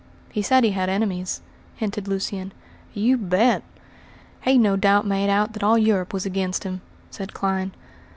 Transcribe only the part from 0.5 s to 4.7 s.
he had enemies," hinted Lucian. "You bet! He